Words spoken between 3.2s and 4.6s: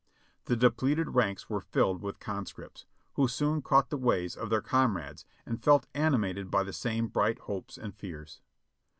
soon caught the ways of their